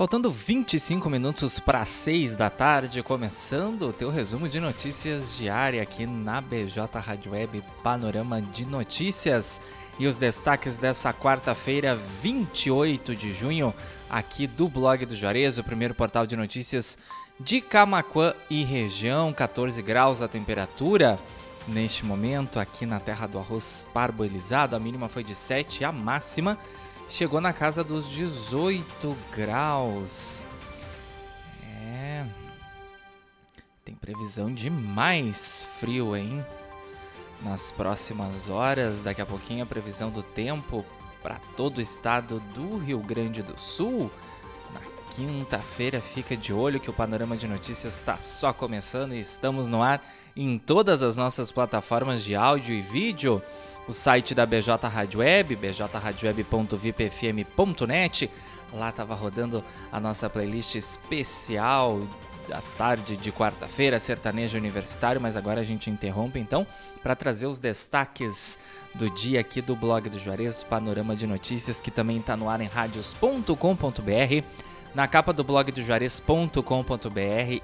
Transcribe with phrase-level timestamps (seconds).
[0.00, 6.06] Faltando 25 minutos para 6 da tarde, começando o teu resumo de notícias diária aqui
[6.06, 9.60] na BJ Rádio Web Panorama de Notícias.
[9.98, 13.74] E os destaques dessa quarta-feira, 28 de junho,
[14.08, 16.96] aqui do blog do Juarez, o primeiro portal de notícias
[17.38, 21.18] de Camaquã e região, 14 graus a temperatura.
[21.68, 26.58] Neste momento, aqui na terra do arroz parboilizado, a mínima foi de 7, a máxima
[27.10, 30.46] chegou na casa dos 18 graus.
[31.92, 32.24] É.
[33.84, 36.44] Tem previsão de mais frio, hein?
[37.42, 40.84] Nas próximas horas, daqui a pouquinho a previsão do tempo
[41.22, 44.10] para todo o estado do Rio Grande do Sul.
[44.72, 44.80] Na
[45.10, 49.82] quinta-feira, fica de olho que o Panorama de Notícias está só começando e estamos no
[49.82, 50.02] ar
[50.36, 53.42] em todas as nossas plataformas de áudio e vídeo
[53.90, 58.30] o site da BJ Rádio Web, bjradioweb.vipfm.net.
[58.72, 62.00] Lá estava rodando a nossa playlist especial
[62.48, 66.64] da tarde de quarta-feira, sertanejo universitário, mas agora a gente interrompe então
[67.02, 68.60] para trazer os destaques
[68.94, 72.60] do dia aqui do blog do Juarez, Panorama de Notícias, que também está no ar
[72.60, 74.44] em radios.com.br,
[74.94, 76.60] na capa do blog do Juarez.com.br,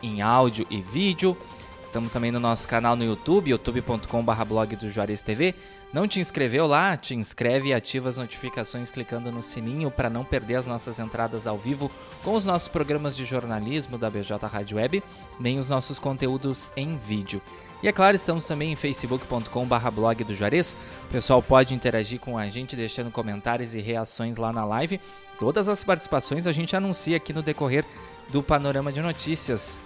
[0.02, 1.38] em áudio e vídeo.
[1.86, 5.54] Estamos também no nosso canal no YouTube, youtube.com.br blog do Juarez TV.
[5.92, 6.96] Não te inscreveu lá?
[6.96, 11.46] Te inscreve e ativa as notificações clicando no sininho para não perder as nossas entradas
[11.46, 11.88] ao vivo
[12.24, 15.00] com os nossos programas de jornalismo da BJ Rádio Web,
[15.38, 17.40] nem os nossos conteúdos em vídeo.
[17.80, 20.76] E é claro, estamos também em facebook.com.br blog do Juarez.
[21.04, 25.00] O pessoal pode interagir com a gente deixando comentários e reações lá na live.
[25.38, 27.84] Todas as participações a gente anuncia aqui no decorrer
[28.28, 29.80] do Panorama de Notícias.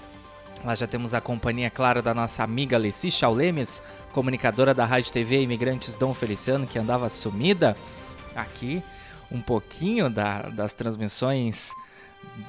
[0.65, 5.41] Lá já temos a companhia, claro, da nossa amiga Leci Chaulemes, comunicadora da Rádio TV
[5.43, 7.75] Imigrantes Dom Feliciano, que andava sumida.
[8.37, 8.83] Aqui
[9.33, 11.73] um pouquinho da, das transmissões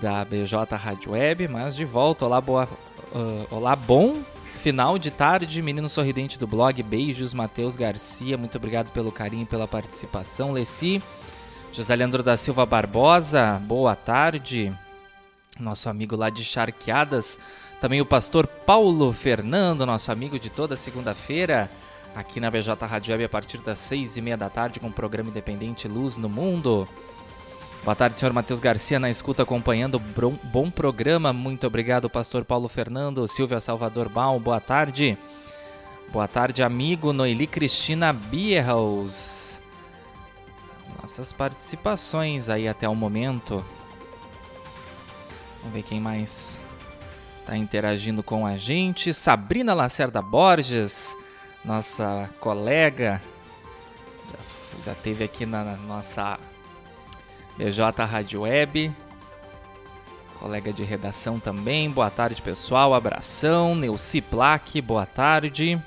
[0.02, 2.26] da BJ Rádio Web, mas de volta.
[2.26, 2.68] Olá, boa,
[3.14, 4.22] uh, olá, bom
[4.62, 6.84] final de tarde, menino sorridente do blog.
[6.84, 8.38] Beijos, Matheus Garcia.
[8.38, 11.02] Muito obrigado pelo carinho e pela participação, Leci.
[11.72, 14.76] José Leandro da Silva Barbosa, boa tarde.
[15.58, 17.40] Nosso amigo lá de Charqueadas
[17.82, 21.68] também o pastor Paulo Fernando, nosso amigo de toda segunda-feira,
[22.16, 24.94] aqui na BJ Rádio Web a partir das seis e meia da tarde com o
[24.94, 26.88] programa independente Luz no Mundo.
[27.84, 31.34] Boa tarde, senhor Matheus Garcia, na escuta acompanhando o bom programa.
[31.34, 33.28] Muito obrigado, pastor Paulo Fernando.
[33.28, 35.18] Silvia Salvador Baum, boa tarde.
[36.14, 39.60] Boa tarde, amigo Noeli Cristina Bierhaus.
[41.02, 43.66] Nossas participações aí até o momento.
[45.62, 46.61] Vamos ver quem mais
[47.52, 49.14] está interagindo com a gente.
[49.14, 51.18] Sabrina Lacerda Borges,
[51.66, 53.22] nossa colega,
[54.32, 56.40] já, já teve aqui na, na nossa
[57.58, 58.94] BJ Rádio Web.
[60.40, 61.90] Colega de redação também.
[61.92, 62.94] Boa tarde, pessoal.
[62.94, 63.76] Abração.
[63.76, 65.78] Neuci Plaque, boa tarde.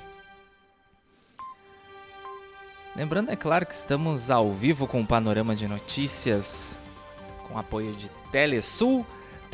[2.95, 6.77] Lembrando, é claro, que estamos ao vivo com o Panorama de Notícias,
[7.47, 9.03] com apoio de Telesul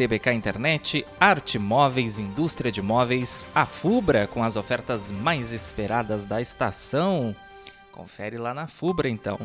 [0.02, 6.42] TBK Internet, Arte Móveis, Indústria de Móveis, a Fubra com as ofertas mais esperadas da
[6.42, 7.36] estação.
[7.92, 9.40] Confere lá na Fubra então.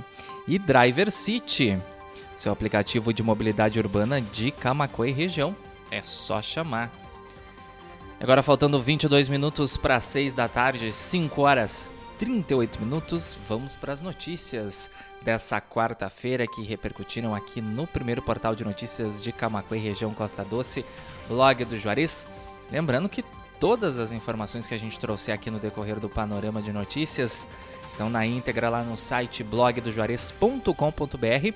[0.49, 1.79] E Driver City,
[2.39, 5.55] seu aplicativo de mobilidade urbana de Camacuã e região.
[5.91, 6.91] É só chamar.
[8.19, 14.01] Agora faltando 22 minutos para 6 da tarde, 5 horas 38 minutos, vamos para as
[14.01, 14.91] notícias
[15.23, 20.45] dessa quarta-feira que repercutiram aqui no primeiro portal de notícias de Camacuã e região Costa
[20.45, 20.85] Doce,
[21.29, 22.27] blog do Juarez.
[22.71, 23.25] Lembrando que
[23.61, 27.47] todas as informações que a gente trouxe aqui no decorrer do panorama de notícias
[27.89, 31.55] estão na íntegra lá no site blogdojuarez.com.br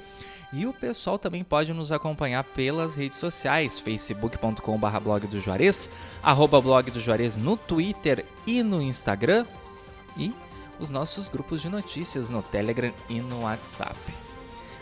[0.53, 5.89] e o pessoal também pode nos acompanhar pelas redes sociais, facebook.com.br blog do Juarez,
[6.22, 9.47] arroba blog do Juarez no Twitter e no Instagram
[10.16, 10.33] e
[10.80, 13.97] os nossos grupos de notícias no Telegram e no WhatsApp.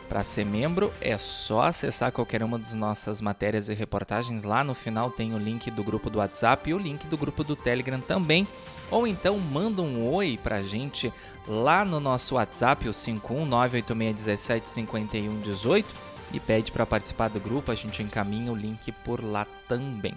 [0.09, 4.43] Para ser membro é só acessar qualquer uma das nossas matérias e reportagens.
[4.43, 7.45] Lá no final tem o link do grupo do WhatsApp e o link do grupo
[7.45, 8.49] do Telegram também.
[8.91, 11.13] Ou então manda um oi para a gente
[11.47, 15.85] lá no nosso WhatsApp, o 51986175118
[16.33, 17.71] e pede para participar do grupo.
[17.71, 20.15] A gente encaminha o link por lá também.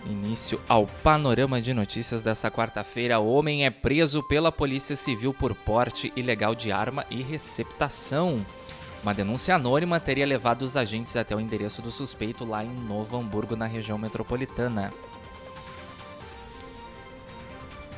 [0.06, 3.20] Início ao panorama de notícias dessa quarta-feira.
[3.20, 8.44] Homem é preso pela Polícia Civil por porte ilegal de arma e receptação.
[9.04, 13.18] Uma denúncia anônima teria levado os agentes até o endereço do suspeito lá em Novo
[13.18, 14.92] Hamburgo, na região metropolitana.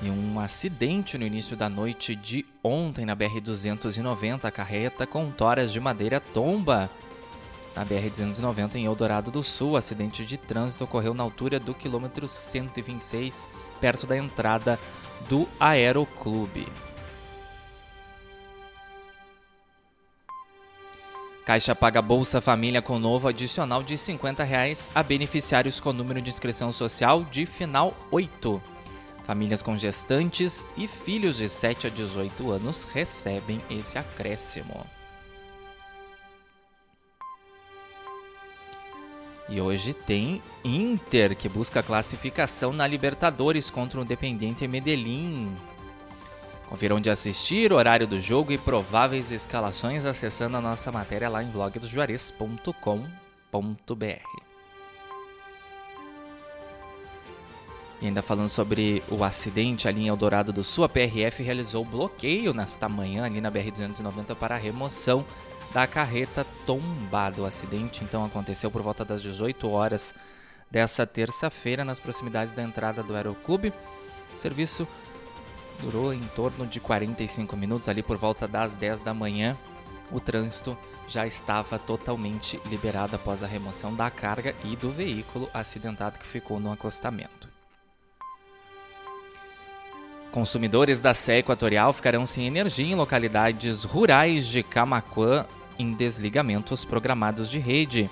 [0.02, 5.72] E um acidente no início da noite de ontem na BR-290, a carreta com toras
[5.72, 6.90] de madeira tomba
[7.76, 12.28] na BR-290 em Eldorado do Sul, o acidente de trânsito ocorreu na altura do quilômetro
[12.28, 13.50] 126,
[13.80, 14.80] perto da entrada
[15.28, 16.68] do Aeroclube.
[21.46, 26.30] Caixa paga Bolsa Família com novo adicional de 50 reais a beneficiários com número de
[26.30, 28.62] inscrição social de final 8.
[29.24, 34.86] Famílias com gestantes e filhos de 7 a 18 anos recebem esse acréscimo.
[39.50, 45.54] E hoje tem Inter, que busca classificação na Libertadores contra o Independiente Medellín.
[46.70, 51.52] Confira onde assistir, horário do jogo e prováveis escalações acessando a nossa matéria lá em
[51.52, 54.44] blogdosjuarez.com.br.
[58.02, 62.54] E ainda falando sobre o acidente ali em Eldorado do Sul, a PRF realizou bloqueio
[62.54, 65.24] nesta manhã ali na BR-290 para a remoção
[65.74, 67.42] da carreta tombada.
[67.42, 70.14] O acidente então aconteceu por volta das 18 horas
[70.70, 73.74] dessa terça-feira nas proximidades da entrada do Aeroclube.
[74.34, 74.88] O serviço
[75.82, 79.58] durou em torno de 45 minutos, ali por volta das 10 da manhã.
[80.12, 80.78] O trânsito
[81.08, 86.60] já estava totalmente liberado após a remoção da carga e do veículo acidentado que ficou
[86.60, 87.52] no acostamento.
[90.32, 95.46] Consumidores da Sé Equatorial ficarão sem energia em localidades rurais de Camaquã
[95.78, 98.10] em desligamentos programados de rede.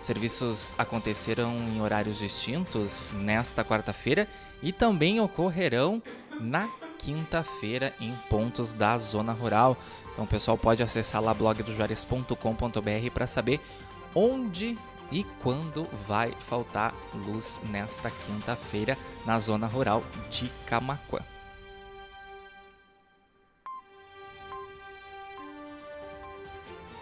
[0.00, 4.26] Serviços aconteceram em horários distintos nesta quarta-feira
[4.62, 6.02] e também ocorrerão
[6.40, 6.68] na
[6.98, 9.76] quinta-feira em pontos da zona rural.
[10.12, 13.60] Então o pessoal pode acessar lá blogdojuarez.com.br para saber
[14.14, 14.76] onde
[15.12, 16.94] e quando vai faltar
[17.26, 18.96] luz nesta quinta-feira
[19.26, 21.18] na zona rural de Camaquã.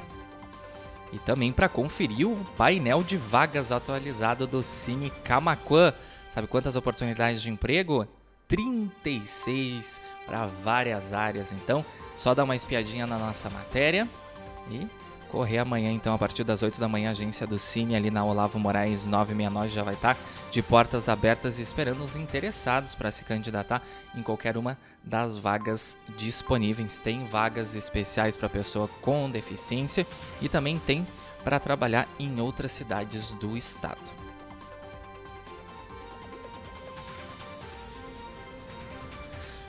[1.11, 5.93] E também para conferir o painel de vagas atualizado do Cine Camaquã.
[6.31, 8.07] Sabe quantas oportunidades de emprego?
[8.47, 11.51] 36 para várias áreas.
[11.51, 11.85] Então,
[12.17, 14.09] só dá uma espiadinha na nossa matéria
[14.69, 14.87] e
[15.33, 18.23] correr amanhã, então, a partir das 8 da manhã, a agência do Cine ali na
[18.23, 20.15] Olavo Moraes 969 já vai estar
[20.51, 23.81] de portas abertas esperando os interessados para se candidatar
[24.15, 26.99] em qualquer uma das vagas disponíveis.
[26.99, 30.05] Tem vagas especiais para pessoa com deficiência
[30.39, 31.05] e também tem
[31.43, 34.11] para trabalhar em outras cidades do estado.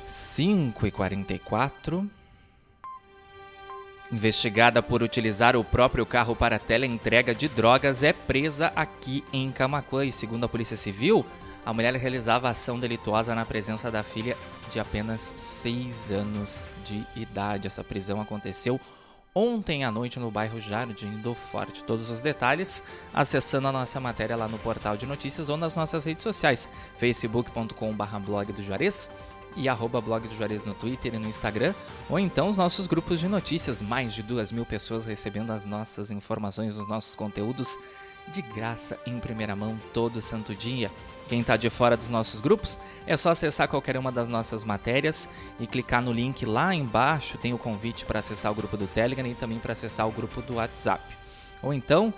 [0.07, 2.07] Cinco e quarenta e quatro.
[4.15, 10.05] Investigada por utilizar o próprio carro para teleentrega de drogas, é presa aqui em Camacuã
[10.05, 11.27] e, segundo a Polícia Civil,
[11.67, 14.37] a mulher realizava ação delituosa na presença da filha
[14.71, 17.67] de apenas 6 anos de idade.
[17.67, 18.81] Essa prisão aconteceu
[19.35, 21.83] ontem à noite no bairro Jardim do Forte.
[21.83, 26.05] Todos os detalhes acessando a nossa matéria lá no portal de notícias ou nas nossas
[26.05, 29.11] redes sociais, facebook.com.br blog do Juarez
[29.57, 31.75] e arroba blog do Juarez no Twitter e no Instagram,
[32.09, 36.11] ou então os nossos grupos de notícias, mais de duas mil pessoas recebendo as nossas
[36.11, 37.79] informações, os nossos conteúdos
[38.29, 40.91] de graça em primeira mão todo santo dia.
[41.29, 45.29] Quem está de fora dos nossos grupos, é só acessar qualquer uma das nossas matérias
[45.59, 47.39] e clicar no link lá embaixo.
[47.39, 50.43] Tem o convite para acessar o grupo do Telegram e também para acessar o grupo
[50.43, 51.03] do WhatsApp.
[51.63, 52.13] Ou então,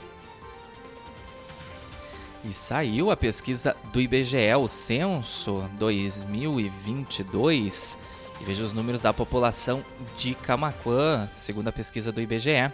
[2.46, 7.98] E saiu a pesquisa do IBGE, o Censo 2022.
[8.40, 9.84] E veja os números da população
[10.16, 12.72] de Camaquã, segundo a pesquisa do IBGE.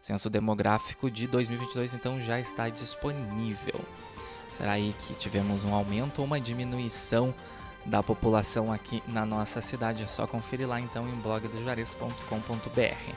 [0.00, 3.80] Censo demográfico de 2022 então já está disponível.
[4.52, 7.34] Será aí que tivemos um aumento ou uma diminuição
[7.84, 10.02] da população aqui na nossa cidade.
[10.02, 13.12] É só conferir lá então em blogdojuarez.com.br.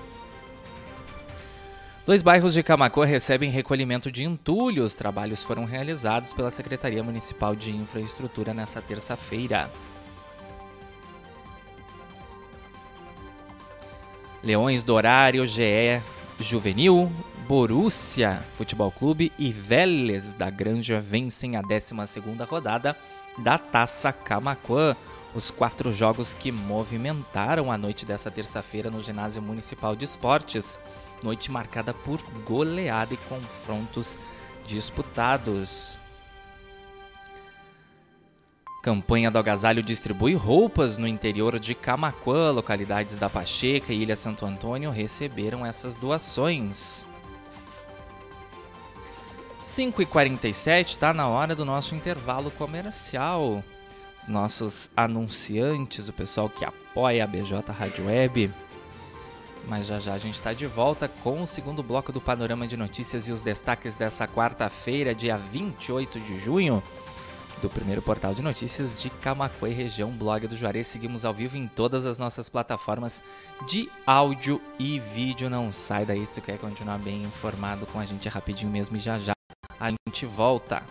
[2.06, 4.84] Dois bairros de Camacoa recebem recolhimento de entulho.
[4.84, 9.70] Os trabalhos foram realizados pela Secretaria Municipal de Infraestrutura nesta terça-feira.
[14.44, 16.02] Leões do Horário, GE
[16.42, 17.12] Juvenil,
[17.48, 22.98] Borussia Futebol Clube e Vélez da Granja vencem a 12ª rodada
[23.38, 24.96] da Taça Camaquã.
[25.34, 30.80] Os quatro jogos que movimentaram a noite dessa terça-feira no Ginásio Municipal de Esportes.
[31.24, 34.20] Noite marcada por goleada e confrontos
[34.68, 35.98] disputados.
[38.82, 42.50] Campanha do Agasalho distribui roupas no interior de Camaquã.
[42.50, 47.06] Localidades da Pacheca e Ilha Santo Antônio receberam essas doações.
[49.62, 53.64] 5h47 está na hora do nosso intervalo comercial.
[54.20, 58.52] Os nossos anunciantes, o pessoal que apoia a BJ Rádio Web.
[59.68, 62.76] Mas já já a gente está de volta com o segundo bloco do Panorama de
[62.76, 66.82] Notícias e os destaques dessa quarta-feira, dia 28 de junho,
[67.62, 70.88] do primeiro portal de notícias de Camacuã e região, blog do Juarez.
[70.88, 73.24] Seguimos ao vivo em todas as nossas plataformas
[73.68, 75.50] de áudio e vídeo.
[75.50, 78.98] Não sai daí se tu quer continuar bem informado com a gente é rapidinho mesmo
[78.98, 79.34] e já já
[79.80, 80.84] a gente volta.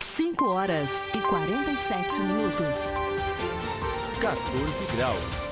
[0.00, 2.92] Cinco horas e quarenta e sete minutos.
[4.20, 5.51] 14 graus.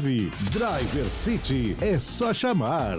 [0.00, 2.98] Driver City é só chamar.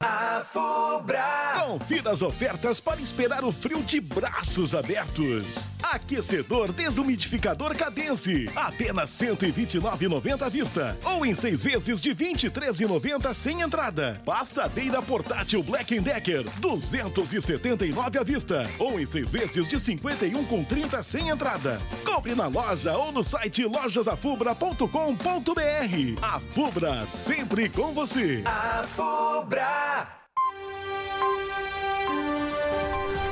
[0.00, 1.54] A Fubra.
[1.58, 5.70] Confira as ofertas para esperar o frio de braços abertos.
[5.96, 10.98] Aquecedor desumidificador Cadence, apenas 129,90 à vista.
[11.02, 14.20] Ou em seis vezes de 23,90 sem entrada.
[14.24, 18.70] Passadeira portátil Black Decker, 279 à vista.
[18.78, 21.80] Ou em seis vezes de 51,30 sem entrada.
[22.04, 26.20] Compre na loja ou no site lojasafubra.com.br.
[26.20, 28.42] A Fubra, sempre com você.
[28.44, 30.08] A Fubra.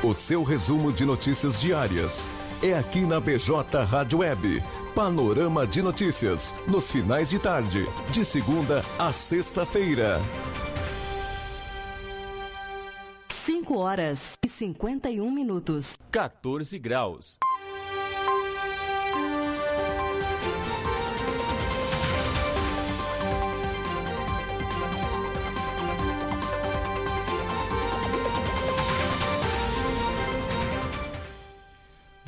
[0.02, 2.30] O seu resumo de notícias diárias
[2.62, 4.62] é aqui na BJ Rádio Web.
[4.94, 10.20] Panorama de notícias, nos finais de tarde, de segunda a sexta-feira.
[13.30, 15.96] 5 horas e 51 minutos.
[16.10, 17.38] 14 graus.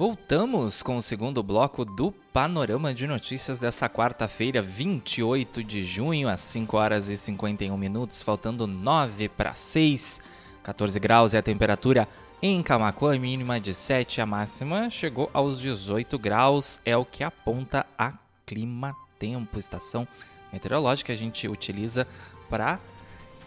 [0.09, 6.43] Voltamos com o segundo bloco do Panorama de Notícias dessa quarta-feira, 28 de junho, às
[6.43, 10.21] 5 horas e 51 minutos, faltando 9 para 6.
[10.63, 12.09] 14 graus é a temperatura
[12.41, 17.85] em Camacuã, mínima de 7, a máxima chegou aos 18 graus, é o que aponta
[17.99, 18.13] a
[18.47, 20.07] Clima Tempo, estação
[20.53, 22.07] meteorológica que a gente utiliza
[22.49, 22.79] para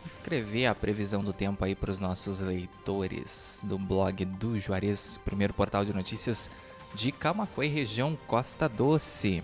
[0.06, 5.54] escrever a previsão do tempo aí para os nossos leitores do blog do Juarez, primeiro
[5.54, 6.50] portal de notícias
[6.94, 9.44] de Camacuã região Costa Doce.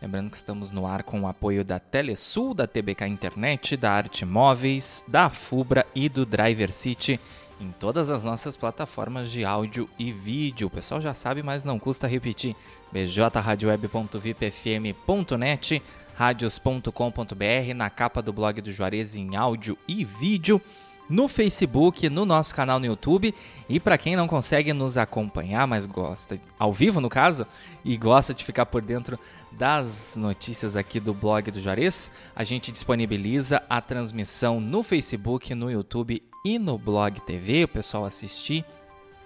[0.00, 4.24] Lembrando que estamos no ar com o apoio da Telesul, da TBK Internet, da Arte
[4.24, 7.20] Móveis, da Fubra e do Driver City
[7.60, 10.68] em todas as nossas plataformas de áudio e vídeo.
[10.68, 12.54] O pessoal já sabe, mas não custa repetir.
[12.92, 15.82] bjradioweb.vipfm.net
[16.18, 20.60] radios.com.br, na capa do blog do Juarez em áudio e vídeo,
[21.08, 23.32] no Facebook, no nosso canal no YouTube.
[23.68, 27.46] E para quem não consegue nos acompanhar, mas gosta, ao vivo no caso,
[27.84, 29.16] e gosta de ficar por dentro
[29.52, 35.70] das notícias aqui do blog do Juarez, a gente disponibiliza a transmissão no Facebook, no
[35.70, 38.64] YouTube e no Blog TV, o pessoal assistir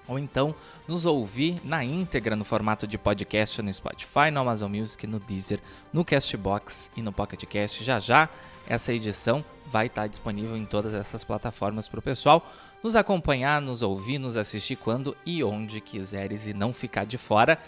[0.06, 0.54] ou então
[0.86, 5.60] nos ouvir na íntegra no formato de podcast no Spotify, no Amazon Music, no Deezer,
[5.92, 7.82] no Castbox e no Pocket Cast.
[7.82, 8.28] Já já
[8.66, 12.46] essa edição vai estar disponível em todas essas plataformas para o pessoal
[12.82, 17.58] nos acompanhar, nos ouvir, nos assistir quando e onde quiseres e não ficar de fora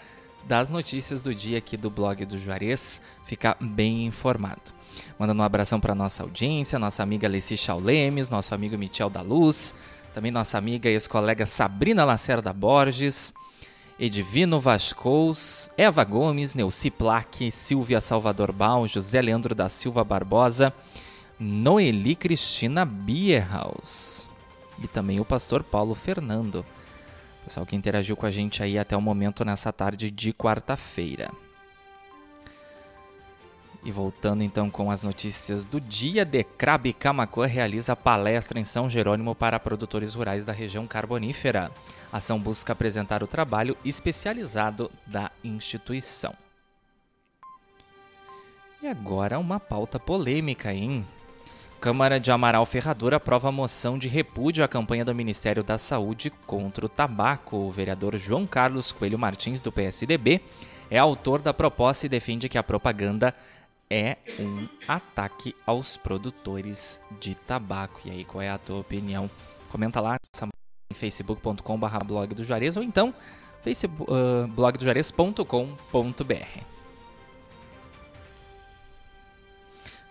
[0.45, 4.73] das notícias do dia aqui do blog do Juarez, ficar bem informado.
[5.17, 9.73] Mandando um abração para nossa audiência, nossa amiga Alessi Chaulemes, nosso amigo Michel da Luz,
[10.15, 13.33] também nossa amiga e ex-colega Sabrina Lacerda Borges,
[13.99, 20.71] Edivino Vascous, Eva Gomes, Neuci Plaque, Silvia Salvador Bal, José Leandro da Silva Barbosa,
[21.37, 24.29] Noeli Cristina Bierhaus
[24.81, 26.65] e também o pastor Paulo Fernando.
[27.43, 31.29] Pessoal que interagiu com a gente aí até o momento nessa tarde de quarta-feira.
[33.85, 39.35] E voltando então com as notícias do dia, Decrab Camacuã realiza palestra em São Jerônimo
[39.35, 41.69] para produtores rurais da região carbonífera.
[42.11, 46.33] A ação busca apresentar o trabalho especializado da instituição.
[48.81, 51.05] E agora uma pauta polêmica, hein?
[51.79, 56.87] Câmara de Amaral Ferradura aprova moção de repúdio à campanha do Ministério da Saúde contra
[56.87, 57.57] o tabaco.
[57.57, 60.41] O vereador João Carlos Coelho Martins, do PSDB,
[60.89, 63.35] é autor da proposta e defende que a propaganda
[63.89, 68.01] é um ataque aos produtores de tabaco.
[68.05, 69.29] E aí, qual é a tua opinião?
[69.69, 70.17] Comenta lá
[70.91, 76.75] em facebook.com.br blog do Juarez ou então uh, blogdojuarez.com.br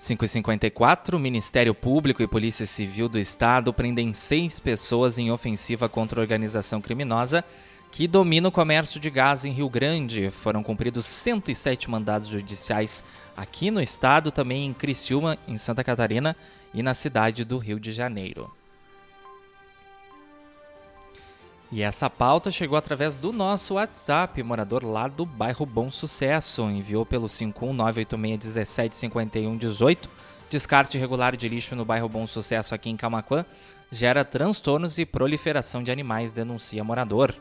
[0.01, 6.23] 554, Ministério Público e Polícia Civil do Estado prendem seis pessoas em ofensiva contra a
[6.23, 7.43] organização criminosa
[7.95, 10.29] que domina o comércio de gás em Rio Grande.
[10.29, 13.05] Foram cumpridos 107 mandados judiciais
[13.37, 16.35] aqui no estado, também em Criciúma, em Santa Catarina
[16.75, 18.51] e na cidade do Rio de Janeiro.
[21.71, 26.63] E essa pauta chegou através do nosso WhatsApp, morador lá do bairro Bom Sucesso.
[26.63, 30.09] Enviou pelo 51986175118.
[30.51, 33.45] Descarte irregular de lixo no bairro Bom Sucesso aqui em Camaquã
[33.89, 37.33] gera transtornos e proliferação de animais, denuncia morador.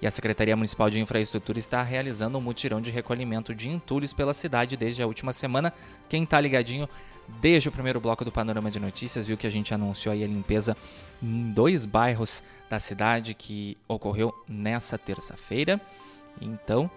[0.00, 4.32] E a Secretaria Municipal de Infraestrutura está realizando um mutirão de recolhimento de entulhos pela
[4.32, 5.72] cidade desde a última semana.
[6.08, 6.88] Quem está ligadinho
[7.40, 10.26] desde o primeiro bloco do Panorama de Notícias viu que a gente anunciou aí a
[10.26, 10.76] limpeza
[11.20, 15.80] em dois bairros da cidade que ocorreu nessa terça-feira.
[16.40, 16.88] Então,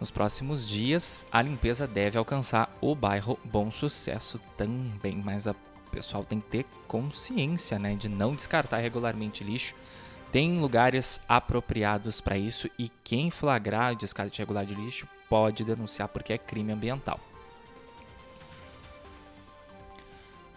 [0.00, 5.54] nos próximos dias, a limpeza deve alcançar o bairro Bom Sucesso também, mas o
[5.90, 9.74] pessoal tem que ter consciência, né, de não descartar regularmente lixo
[10.36, 16.08] tem lugares apropriados para isso e quem flagrar o descarte irregular de lixo pode denunciar
[16.08, 17.18] porque é crime ambiental.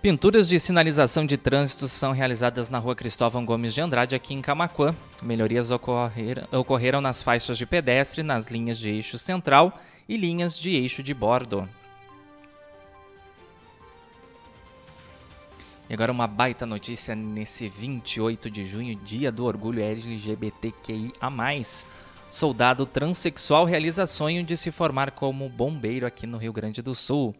[0.02, 4.42] Pinturas de sinalização de trânsito são realizadas na rua Cristóvão Gomes de Andrade, aqui em
[4.42, 4.94] Camacuã.
[5.24, 10.72] Melhorias ocorreram, ocorreram nas faixas de pedestre, nas linhas de eixo central e linhas de
[10.72, 11.70] eixo de bordo.
[15.90, 21.12] E agora uma baita notícia nesse 28 de junho, dia do orgulho LGBTQIA+.
[22.30, 27.36] Soldado transexual realiza sonho de se formar como bombeiro aqui no Rio Grande do Sul.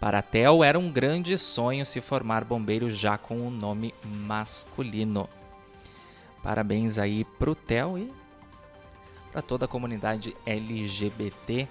[0.00, 5.28] Para Theo era um grande sonho se formar bombeiro já com o um nome masculino.
[6.42, 8.10] Parabéns aí pro Theo e
[9.30, 11.68] para toda a comunidade LGBT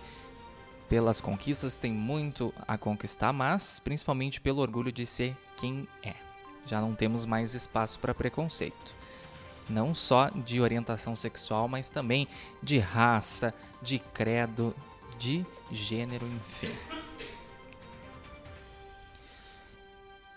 [0.89, 6.15] pelas conquistas, tem muito a conquistar, mas principalmente pelo orgulho de ser quem é.
[6.65, 8.95] Já não temos mais espaço para preconceito.
[9.69, 12.27] Não só de orientação sexual, mas também
[12.61, 14.75] de raça, de credo,
[15.19, 16.73] de gênero, enfim.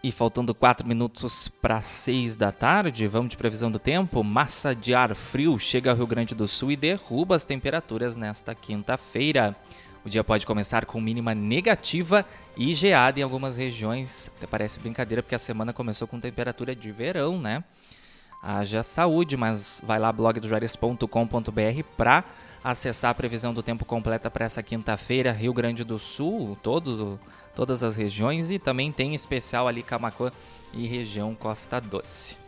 [0.05, 4.23] E faltando 4 minutos para 6 da tarde, vamos de previsão do tempo.
[4.25, 8.55] Massa de ar frio chega ao Rio Grande do Sul e derruba as temperaturas nesta
[8.55, 9.57] quinta-feira.
[10.05, 14.31] O dia pode começar com mínima negativa e geada em algumas regiões.
[14.37, 17.63] Até parece brincadeira porque a semana começou com temperatura de verão, né?
[18.43, 21.07] Haja saúde, mas vai lá blogdojuarez.com.br
[21.97, 22.25] para
[22.65, 27.97] acessar a previsão do tempo completa para essa quinta-feira, Rio Grande do Sul, todas as
[27.97, 30.33] regiões e também tem especial ali Camacuã
[30.73, 32.42] e região Costa Doce.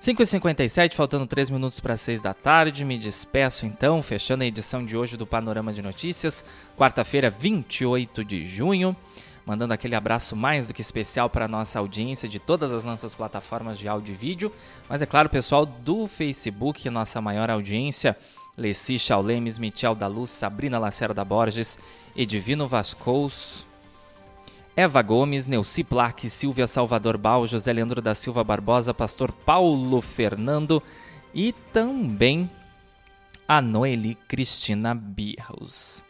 [0.00, 2.86] 5h57, faltando 3 minutos para 6 da tarde.
[2.86, 6.42] Me despeço então, fechando a edição de hoje do Panorama de Notícias,
[6.74, 8.96] quarta-feira, 28 de junho.
[9.44, 13.14] Mandando aquele abraço mais do que especial para a nossa audiência de todas as nossas
[13.14, 14.52] plataformas de áudio e vídeo,
[14.88, 18.16] mas é claro, pessoal do Facebook, nossa maior audiência.
[18.56, 21.78] Leci Chaulemes, Michel da Luz, Sabrina Lacerda Borges,
[22.16, 23.66] Edivino Vascous,
[24.80, 30.82] Eva Gomes, Neuci Plaque, Silvia Salvador Bal, José Leandro da Silva Barbosa, Pastor Paulo Fernando
[31.34, 32.50] e também
[33.46, 36.02] a Noeli Cristina Birros.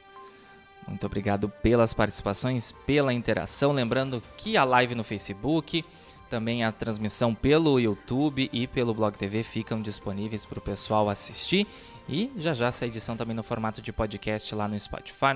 [0.86, 3.72] Muito obrigado pelas participações, pela interação.
[3.72, 5.84] Lembrando que a live no Facebook,
[6.30, 11.66] também a transmissão pelo YouTube e pelo Blog TV ficam disponíveis para o pessoal assistir.
[12.08, 15.34] E já já essa edição também no formato de podcast lá no Spotify,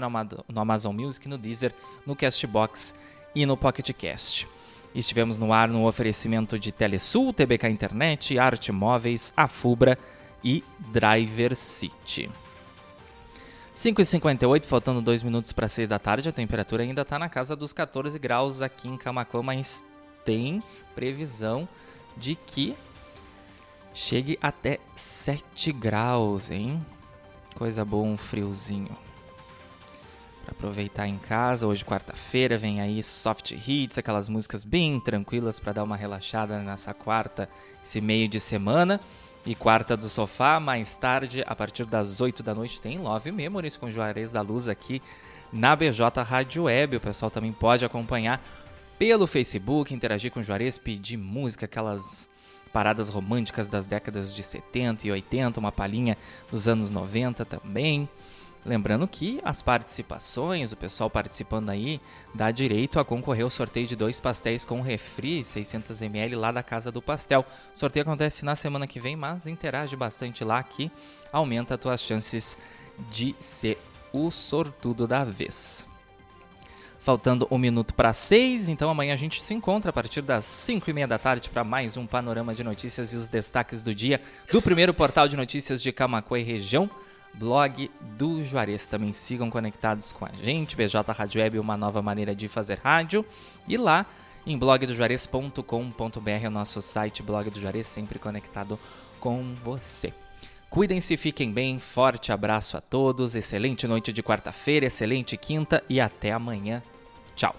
[0.48, 1.74] no Amazon Music, no Deezer,
[2.06, 2.94] no Castbox
[3.34, 4.48] e no PocketCast.
[4.94, 9.98] Estivemos no ar no oferecimento de Telesul, TBK Internet, Arte Móveis, Afubra
[10.42, 12.30] e Driver City.
[13.74, 17.72] 5h58, faltando 2 minutos para 6 da tarde, a temperatura ainda está na casa dos
[17.72, 19.84] 14 graus aqui em Camacuã, mas
[20.24, 20.62] tem
[20.94, 21.68] previsão
[22.16, 22.76] de que
[23.92, 26.84] chegue até 7 graus, hein?
[27.56, 28.96] Coisa boa, um friozinho
[30.44, 31.66] para aproveitar em casa.
[31.66, 36.92] Hoje, quarta-feira, vem aí soft hits, aquelas músicas bem tranquilas para dar uma relaxada nessa
[36.92, 37.48] quarta,
[37.82, 39.00] esse meio de semana.
[39.46, 43.76] E quarta do sofá, mais tarde, a partir das 8 da noite, tem Love Memories
[43.76, 45.02] com Juarez da Luz aqui
[45.52, 46.96] na BJ Rádio Web.
[46.96, 48.42] O pessoal também pode acompanhar
[48.98, 52.28] pelo Facebook, interagir com o Juarez, pedir música, aquelas
[52.72, 56.16] paradas românticas das décadas de 70 e 80, uma palhinha
[56.50, 58.08] dos anos 90 também.
[58.64, 62.00] Lembrando que as participações, o pessoal participando aí,
[62.34, 66.90] dá direito a concorrer ao sorteio de dois pastéis com refri 600ml lá da Casa
[66.90, 67.44] do Pastel.
[67.74, 70.90] O sorteio acontece na semana que vem, mas interage bastante lá que
[71.30, 72.56] aumenta as tuas chances
[73.10, 73.78] de ser
[74.10, 75.86] o sortudo da vez.
[76.98, 80.88] Faltando um minuto para seis, então amanhã a gente se encontra a partir das cinco
[80.88, 84.22] e meia da tarde para mais um panorama de notícias e os destaques do dia
[84.50, 86.88] do primeiro portal de notícias de Camacuã e região
[87.34, 88.86] blog do Juarez.
[88.86, 93.24] Também sigam conectados com a gente, BJ Rádio Web, uma nova maneira de fazer rádio.
[93.68, 94.06] E lá
[94.46, 98.78] em blogdojuarez.com.br, o nosso site, blog do Juarez, sempre conectado
[99.18, 100.12] com você.
[100.68, 106.32] Cuidem-se, fiquem bem, forte abraço a todos, excelente noite de quarta-feira, excelente quinta e até
[106.32, 106.82] amanhã.
[107.36, 107.54] Tchau.